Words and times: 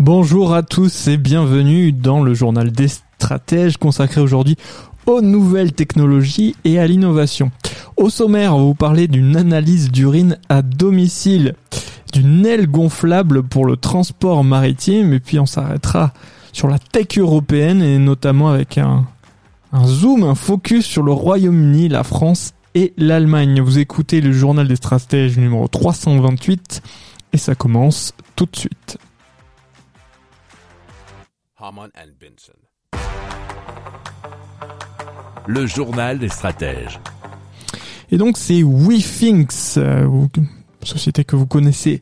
Bonjour 0.00 0.54
à 0.54 0.62
tous 0.62 1.08
et 1.08 1.18
bienvenue 1.18 1.92
dans 1.92 2.22
le 2.22 2.32
journal 2.32 2.72
des 2.72 2.88
stratèges 2.88 3.76
consacré 3.76 4.22
aujourd'hui 4.22 4.56
aux 5.04 5.20
nouvelles 5.20 5.74
technologies 5.74 6.56
et 6.64 6.78
à 6.78 6.86
l'innovation. 6.86 7.50
Au 7.98 8.08
sommaire, 8.08 8.56
on 8.56 8.60
va 8.60 8.64
vous 8.64 8.74
parler 8.74 9.08
d'une 9.08 9.36
analyse 9.36 9.90
d'urine 9.90 10.38
à 10.48 10.62
domicile, 10.62 11.54
d'une 12.14 12.46
aile 12.46 12.66
gonflable 12.66 13.42
pour 13.42 13.66
le 13.66 13.76
transport 13.76 14.42
maritime 14.42 15.12
et 15.12 15.20
puis 15.20 15.38
on 15.38 15.44
s'arrêtera 15.44 16.14
sur 16.54 16.68
la 16.68 16.78
tech 16.78 17.18
européenne 17.18 17.82
et 17.82 17.98
notamment 17.98 18.48
avec 18.48 18.78
un, 18.78 19.04
zoom, 19.84 20.24
un 20.24 20.34
focus 20.34 20.86
sur 20.86 21.02
le 21.02 21.12
Royaume-Uni, 21.12 21.90
la 21.90 22.04
France 22.04 22.54
et 22.74 22.94
l'Allemagne. 22.96 23.60
Vous 23.60 23.78
écoutez 23.78 24.22
le 24.22 24.32
journal 24.32 24.66
des 24.66 24.76
stratèges 24.76 25.36
numéro 25.36 25.68
328 25.68 26.80
et 27.34 27.36
ça 27.36 27.54
commence 27.54 28.14
tout 28.34 28.46
de 28.50 28.56
suite. 28.56 28.96
Haman 31.60 31.90
and 31.96 32.12
Benson. 32.18 32.52
Le 35.46 35.66
journal 35.66 36.18
des 36.18 36.28
stratèges. 36.28 36.98
Et 38.10 38.16
donc 38.16 38.38
c'est 38.38 38.62
WeThinks, 38.62 39.76
euh, 39.76 40.26
société 40.82 41.24
que 41.24 41.36
vous 41.36 41.46
connaissez 41.46 42.00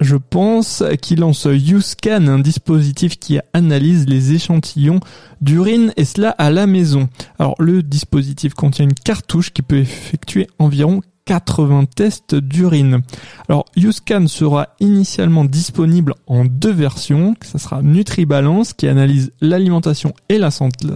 je 0.00 0.16
pense, 0.16 0.84
qui 1.02 1.16
lance 1.16 1.48
YouScan, 1.50 2.28
un 2.28 2.38
dispositif 2.38 3.18
qui 3.18 3.40
analyse 3.52 4.06
les 4.06 4.32
échantillons 4.32 5.00
d'urine 5.40 5.92
et 5.96 6.04
cela 6.04 6.30
à 6.30 6.50
la 6.50 6.66
maison. 6.66 7.08
Alors 7.38 7.56
le 7.58 7.82
dispositif 7.82 8.54
contient 8.54 8.84
une 8.84 8.94
cartouche 8.94 9.52
qui 9.52 9.62
peut 9.62 9.78
effectuer 9.78 10.46
environ 10.58 11.00
80 11.28 11.84
tests 11.94 12.34
d'urine. 12.34 13.02
Alors 13.50 13.66
YouScan 13.76 14.28
sera 14.28 14.68
initialement 14.80 15.44
disponible 15.44 16.14
en 16.26 16.46
deux 16.46 16.72
versions, 16.72 17.34
ça 17.42 17.58
sera 17.58 17.82
NutriBalance 17.82 18.72
qui 18.72 18.88
analyse 18.88 19.30
l'alimentation 19.42 20.14
et 20.30 20.38
la 20.38 20.50
santé 20.50 20.88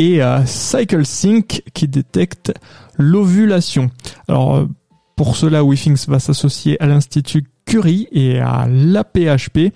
et 0.00 0.22
euh, 0.24 0.44
CycleSync 0.44 1.62
qui 1.72 1.86
détecte 1.86 2.52
l'ovulation. 2.98 3.92
Alors 4.26 4.56
euh, 4.56 4.66
pour 5.14 5.36
cela, 5.36 5.62
WeThinks 5.62 6.08
va 6.08 6.18
s'associer 6.18 6.76
à 6.82 6.86
l'Institut 6.86 7.44
Curie 7.64 8.08
et 8.10 8.40
à 8.40 8.66
l'APHP 8.68 9.72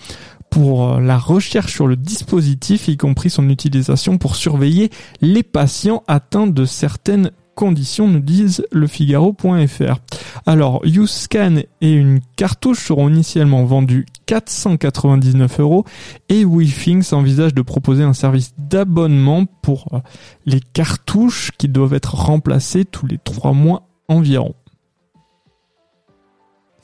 pour 0.51 0.89
euh, 0.89 1.01
la 1.01 1.19
recherche 1.19 1.73
sur 1.73 1.87
le 1.87 1.95
dispositif, 1.95 2.89
y 2.89 2.97
compris 2.97 3.31
son 3.31 3.49
utilisation 3.49 4.19
pour 4.19 4.35
surveiller 4.35 4.91
les 5.21 5.45
patients 5.45 6.03
atteints 6.09 6.49
de 6.49 6.65
certaines 6.65 7.31
conditions, 7.61 8.09
nous 8.09 8.21
disent 8.21 8.65
le 8.73 8.87
Figaro.fr. 8.87 9.99
Alors, 10.47 10.81
YouScan 10.87 11.57
et 11.83 11.93
une 11.93 12.21
cartouche 12.35 12.87
seront 12.87 13.11
initialement 13.11 13.67
vendus 13.67 14.07
499 14.25 15.61
euros 15.61 15.85
et 16.31 16.47
WeThings 16.47 17.13
envisage 17.13 17.53
de 17.53 17.61
proposer 17.61 18.03
un 18.03 18.15
service 18.15 18.55
d'abonnement 18.57 19.45
pour 19.45 19.89
euh, 19.93 19.99
les 20.47 20.61
cartouches 20.61 21.51
qui 21.59 21.69
doivent 21.69 21.93
être 21.93 22.15
remplacées 22.15 22.87
tous 22.87 23.07
les 23.07 23.19
trois 23.19 23.53
mois 23.53 23.89
environ. 24.09 24.55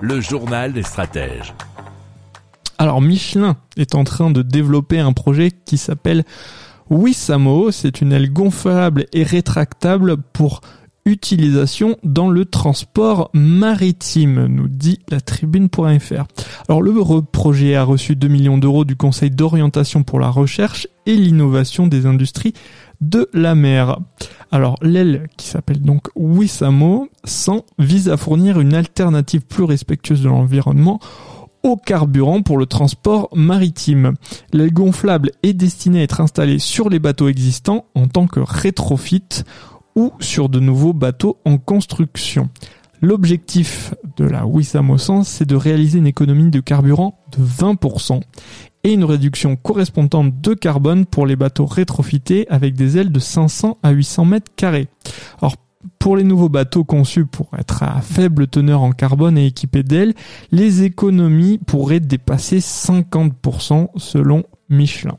Le 0.00 0.20
journal 0.20 0.72
des 0.72 0.84
stratèges. 0.84 1.54
Alors 2.78 3.00
Michelin 3.00 3.56
est 3.76 3.96
en 3.96 4.04
train 4.04 4.30
de 4.30 4.42
développer 4.42 5.00
un 5.00 5.12
projet 5.12 5.50
qui 5.50 5.76
s'appelle 5.76 6.24
Wissamo. 6.88 7.72
C'est 7.72 8.00
une 8.00 8.12
aile 8.12 8.32
gonflable 8.32 9.06
et 9.12 9.24
rétractable 9.24 10.16
pour 10.16 10.60
utilisation 11.04 11.96
dans 12.04 12.28
le 12.28 12.44
transport 12.44 13.30
maritime, 13.32 14.46
nous 14.46 14.68
dit 14.68 15.00
la 15.08 15.20
tribune.fr. 15.20 16.26
Alors 16.68 16.82
le 16.82 16.92
projet 17.22 17.74
a 17.74 17.82
reçu 17.82 18.14
2 18.14 18.28
millions 18.28 18.58
d'euros 18.58 18.84
du 18.84 18.94
Conseil 18.94 19.30
d'orientation 19.30 20.04
pour 20.04 20.20
la 20.20 20.28
recherche 20.28 20.86
et 21.06 21.16
l'innovation 21.16 21.86
des 21.86 22.06
industries 22.06 22.52
de 23.00 23.28
la 23.32 23.54
mer. 23.54 23.98
Alors 24.50 24.76
l'aile 24.82 25.28
qui 25.36 25.46
s'appelle 25.46 25.82
donc 25.82 26.08
Wissamo 26.16 27.08
100 27.24 27.64
vise 27.78 28.08
à 28.08 28.16
fournir 28.16 28.60
une 28.60 28.74
alternative 28.74 29.42
plus 29.42 29.64
respectueuse 29.64 30.22
de 30.22 30.28
l'environnement 30.28 31.00
au 31.62 31.76
carburant 31.76 32.42
pour 32.42 32.56
le 32.58 32.66
transport 32.66 33.28
maritime. 33.34 34.14
L'aile 34.52 34.72
gonflable 34.72 35.32
est 35.42 35.52
destinée 35.52 36.00
à 36.00 36.04
être 36.04 36.20
installée 36.20 36.58
sur 36.58 36.88
les 36.88 36.98
bateaux 36.98 37.28
existants 37.28 37.86
en 37.94 38.06
tant 38.06 38.26
que 38.26 38.40
rétrofit 38.40 39.42
ou 39.96 40.12
sur 40.20 40.48
de 40.48 40.60
nouveaux 40.60 40.92
bateaux 40.92 41.38
en 41.44 41.58
construction. 41.58 42.48
L'objectif 43.00 43.94
de 44.16 44.24
la 44.24 44.46
Wissamo 44.46 44.98
100, 44.98 45.22
c'est 45.22 45.46
de 45.46 45.54
réaliser 45.54 45.98
une 45.98 46.06
économie 46.06 46.50
de 46.50 46.60
carburant 46.60 47.20
de 47.36 47.44
20% 47.44 48.20
et 48.84 48.92
une 48.92 49.04
réduction 49.04 49.56
correspondante 49.56 50.40
de 50.40 50.54
carbone 50.54 51.06
pour 51.06 51.26
les 51.26 51.36
bateaux 51.36 51.66
rétrofités 51.66 52.46
avec 52.48 52.74
des 52.74 52.98
ailes 52.98 53.12
de 53.12 53.20
500 53.20 53.78
à 53.82 53.90
800 53.90 54.24
mètres 54.24 54.52
carrés. 54.56 54.88
Alors, 55.40 55.54
pour 56.00 56.16
les 56.16 56.24
nouveaux 56.24 56.48
bateaux 56.48 56.84
conçus 56.84 57.24
pour 57.24 57.50
être 57.56 57.82
à 57.84 58.00
faible 58.00 58.48
teneur 58.48 58.82
en 58.82 58.90
carbone 58.90 59.38
et 59.38 59.46
équipés 59.46 59.84
d'ailes, 59.84 60.14
les 60.50 60.82
économies 60.82 61.58
pourraient 61.58 62.00
dépasser 62.00 62.58
50% 62.58 63.90
selon 63.96 64.42
Michelin. 64.68 65.18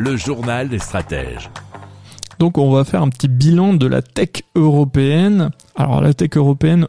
Le 0.00 0.16
journal 0.16 0.68
des 0.68 0.78
stratèges. 0.78 1.50
Donc 2.38 2.56
on 2.56 2.70
va 2.70 2.84
faire 2.84 3.02
un 3.02 3.08
petit 3.08 3.26
bilan 3.26 3.74
de 3.74 3.88
la 3.88 4.00
tech 4.00 4.44
européenne. 4.54 5.50
Alors 5.74 6.00
la 6.00 6.14
tech 6.14 6.36
européenne, 6.36 6.86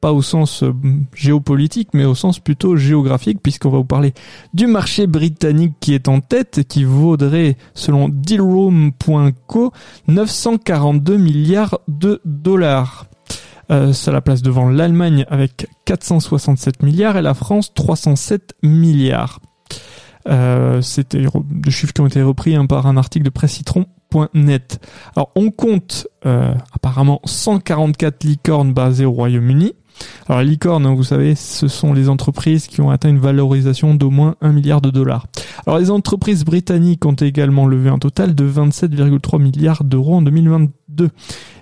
pas 0.00 0.14
au 0.14 0.22
sens 0.22 0.62
euh, 0.62 0.72
géopolitique, 1.14 1.90
mais 1.92 2.06
au 2.06 2.14
sens 2.14 2.38
plutôt 2.38 2.74
géographique, 2.76 3.42
puisqu'on 3.42 3.68
va 3.68 3.76
vous 3.76 3.84
parler 3.84 4.14
du 4.54 4.66
marché 4.66 5.06
britannique 5.06 5.74
qui 5.80 5.92
est 5.92 6.08
en 6.08 6.22
tête, 6.22 6.62
qui 6.66 6.84
vaudrait, 6.84 7.58
selon 7.74 8.08
dealroom.co, 8.08 9.72
942 10.08 11.18
milliards 11.18 11.80
de 11.88 12.22
dollars. 12.24 13.04
Euh, 13.70 13.92
ça 13.92 14.12
la 14.12 14.22
place 14.22 14.40
devant 14.40 14.70
l'Allemagne 14.70 15.26
avec 15.28 15.66
467 15.84 16.82
milliards 16.82 17.18
et 17.18 17.22
la 17.22 17.34
France 17.34 17.74
307 17.74 18.54
milliards. 18.62 19.40
Euh, 20.28 20.82
C'était 20.82 21.24
des 21.50 21.70
chiffres 21.70 21.92
qui 21.92 22.00
ont 22.00 22.06
été 22.06 22.22
repris 22.22 22.56
hein, 22.56 22.66
par 22.66 22.86
un 22.86 22.96
article 22.96 23.24
de 23.24 23.30
presscitron.net. 23.30 24.80
Alors 25.14 25.30
on 25.36 25.50
compte 25.50 26.08
euh, 26.24 26.54
apparemment 26.72 27.20
144 27.24 28.24
licornes 28.24 28.72
basées 28.72 29.04
au 29.04 29.12
Royaume-Uni, 29.12 29.74
Alors 30.28 30.42
les 30.42 30.48
licornes, 30.48 30.86
hein, 30.86 30.94
vous 30.94 31.04
savez, 31.04 31.34
ce 31.34 31.68
sont 31.68 31.92
les 31.92 32.08
entreprises 32.08 32.66
qui 32.66 32.80
ont 32.80 32.88
atteint 32.90 33.10
une 33.10 33.18
valorisation 33.18 33.94
d'au 33.94 34.10
moins 34.10 34.36
1 34.40 34.52
milliard 34.52 34.80
de 34.80 34.90
dollars. 34.90 35.26
Alors 35.66 35.78
les 35.78 35.90
entreprises 35.90 36.44
britanniques 36.44 37.04
ont 37.06 37.14
également 37.14 37.66
levé 37.66 37.90
un 37.90 37.98
total 37.98 38.34
de 38.34 38.48
27,3 38.48 39.40
milliards 39.40 39.84
d'euros 39.84 40.16
en 40.16 40.22
2022. 40.22 41.10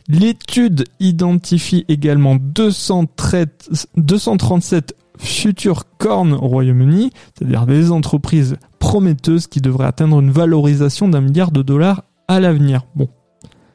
L'étude 0.08 0.84
identifie 1.00 1.84
également 1.88 2.36
237 2.36 4.94
futures 5.24 5.84
cornes 5.98 6.34
au 6.34 6.46
Royaume-Uni, 6.46 7.10
c'est-à-dire 7.36 7.66
des 7.66 7.90
entreprises 7.90 8.56
prometteuses 8.78 9.46
qui 9.46 9.60
devraient 9.60 9.86
atteindre 9.86 10.20
une 10.20 10.30
valorisation 10.30 11.08
d'un 11.08 11.20
milliard 11.20 11.50
de 11.50 11.62
dollars 11.62 12.04
à 12.28 12.40
l'avenir. 12.40 12.82
Bon, 12.94 13.08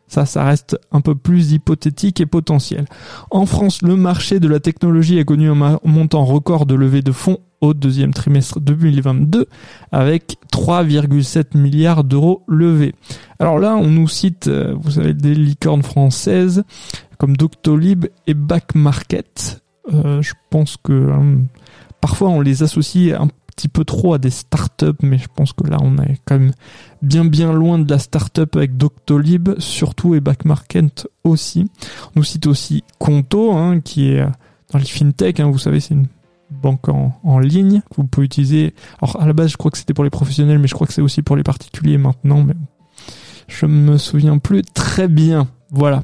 ça, 0.07 0.25
ça 0.25 0.43
reste 0.43 0.79
un 0.91 1.01
peu 1.01 1.15
plus 1.15 1.51
hypothétique 1.51 2.19
et 2.19 2.25
potentiel. 2.25 2.85
En 3.29 3.45
France, 3.45 3.81
le 3.83 3.95
marché 3.95 4.39
de 4.39 4.47
la 4.47 4.59
technologie 4.59 5.19
a 5.19 5.23
connu 5.23 5.49
un 5.49 5.79
montant 5.83 6.25
record 6.25 6.65
de 6.65 6.75
levée 6.75 7.03
de 7.03 7.11
fonds 7.11 7.37
au 7.61 7.73
deuxième 7.73 8.13
trimestre 8.13 8.59
2022 8.59 9.47
avec 9.91 10.37
3,7 10.51 11.57
milliards 11.57 12.03
d'euros 12.03 12.43
levés. 12.47 12.95
Alors 13.39 13.59
là, 13.59 13.75
on 13.75 13.87
nous 13.87 14.07
cite, 14.07 14.47
euh, 14.47 14.73
vous 14.79 14.91
savez, 14.91 15.13
des 15.13 15.35
licornes 15.35 15.83
françaises 15.83 16.63
comme 17.17 17.35
Doctolib 17.37 18.05
et 18.27 18.33
Back 18.33 18.75
Market. 18.75 19.61
Euh, 19.93 20.21
je 20.21 20.33
pense 20.49 20.77
que 20.77 21.11
hein, 21.11 21.43
parfois 22.01 22.29
on 22.29 22.41
les 22.41 22.63
associe 22.63 23.19
un 23.19 23.27
petit 23.55 23.67
peu 23.67 23.83
trop 23.83 24.13
à 24.13 24.17
des 24.17 24.29
startups, 24.29 25.01
mais 25.01 25.17
je 25.17 25.27
pense 25.33 25.53
que 25.53 25.65
là 25.67 25.77
on 25.81 25.97
est 25.97 26.17
quand 26.25 26.39
même 26.39 26.53
bien 27.01 27.25
bien 27.25 27.51
loin 27.51 27.79
de 27.79 27.89
la 27.89 27.99
startup 27.99 28.55
avec 28.55 28.77
Doctolib, 28.77 29.59
surtout 29.59 30.15
et 30.15 30.21
Back 30.21 30.45
Market 30.45 31.07
aussi. 31.23 31.69
On 32.15 32.19
nous 32.19 32.23
cite 32.23 32.47
aussi 32.47 32.83
Conto, 32.99 33.53
hein, 33.53 33.79
qui 33.81 34.11
est 34.11 34.25
dans 34.71 34.79
les 34.79 34.85
fintech, 34.85 35.39
hein, 35.39 35.49
vous 35.49 35.59
savez, 35.59 35.79
c'est 35.79 35.95
une 35.95 36.07
banque 36.49 36.89
en, 36.89 37.39
ligne 37.39 37.81
que 37.89 37.95
vous 37.97 38.05
pouvez 38.05 38.25
utiliser. 38.25 38.73
Alors 39.01 39.21
à 39.21 39.25
la 39.25 39.33
base, 39.33 39.51
je 39.51 39.57
crois 39.57 39.71
que 39.71 39.77
c'était 39.77 39.93
pour 39.93 40.03
les 40.03 40.09
professionnels, 40.09 40.59
mais 40.59 40.67
je 40.67 40.73
crois 40.73 40.87
que 40.87 40.93
c'est 40.93 41.01
aussi 41.01 41.21
pour 41.21 41.35
les 41.35 41.43
particuliers 41.43 41.97
maintenant. 41.97 42.43
Mais 42.43 42.55
je 43.47 43.65
me 43.65 43.97
souviens 43.97 44.37
plus 44.37 44.61
très 44.61 45.07
bien. 45.07 45.47
Voilà. 45.71 46.03